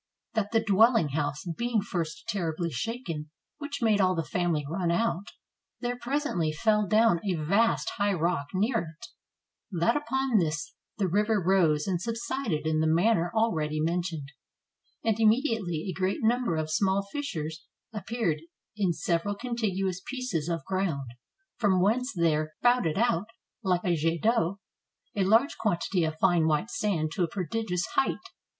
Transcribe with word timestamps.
that 0.33 0.51
the 0.51 0.59
dwelling 0.63 1.09
house 1.09 1.45
being 1.59 1.79
first 1.79 2.27
terribly 2.27 2.71
shaken, 2.71 3.29
which 3.59 3.83
made 3.83 4.01
all 4.01 4.15
the 4.15 4.23
family 4.23 4.65
run 4.67 4.89
out, 4.89 5.27
there 5.79 5.95
presently 5.95 6.51
fell 6.51 6.87
down 6.87 7.19
a 7.23 7.35
vast 7.35 7.87
high 7.99 8.11
rock 8.11 8.47
near 8.51 8.79
it; 8.99 9.07
that 9.69 9.95
upon 9.95 10.39
this 10.39 10.73
the 10.97 11.07
river 11.07 11.39
rose 11.39 11.85
and 11.85 12.01
subsided 12.01 12.65
in 12.65 12.79
the 12.79 12.87
man 12.87 13.15
ner 13.15 13.29
already 13.35 13.79
mentioned, 13.79 14.29
and 15.03 15.19
immediately 15.19 15.85
a 15.87 15.93
great 15.99 16.23
number 16.23 16.55
of 16.55 16.71
small 16.71 17.03
fissures 17.11 17.63
appeared 17.93 18.41
in 18.75 18.91
several 18.93 19.35
contiguous 19.35 20.01
pieces 20.07 20.49
of 20.49 20.65
ground, 20.65 21.11
from 21.57 21.79
whence 21.79 22.11
there 22.11 22.53
spouted 22.57 22.97
out, 22.97 23.27
like 23.61 23.83
a 23.83 23.93
jet 23.95 24.19
d'eau, 24.23 24.57
a 25.15 25.23
large 25.23 25.59
quantity 25.59 26.03
of 26.03 26.17
fine 26.19 26.47
white 26.47 26.71
sand 26.71 27.11
to 27.11 27.21
a 27.23 27.27
prodigious 27.27 27.85
height. 27.93 28.17